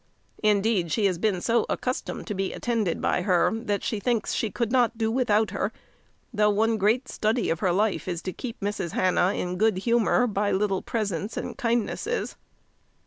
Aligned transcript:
Indeed, 0.41 0.91
she 0.91 1.05
has 1.05 1.19
been 1.19 1.41
so 1.41 1.63
accustomed 1.69 2.25
to 2.25 2.33
be 2.33 2.53
attended 2.53 3.03
by 3.03 3.21
her, 3.21 3.51
that 3.53 3.83
she 3.83 3.99
thinks 3.99 4.33
she 4.33 4.49
could 4.49 4.71
not 4.71 4.97
do 4.97 5.11
without 5.11 5.51
her; 5.51 5.71
though 6.33 6.49
one 6.49 6.77
great 6.77 7.07
study 7.07 7.51
of 7.51 7.59
her 7.59 7.71
life 7.71 8.07
is 8.07 8.23
to 8.23 8.33
keep 8.33 8.59
Mrs. 8.61 8.93
Hannah 8.93 9.33
in 9.35 9.59
good 9.59 9.77
humour, 9.77 10.25
by 10.25 10.51
little 10.51 10.81
presents 10.81 11.37
and 11.37 11.55
kindnesses. 11.55 12.35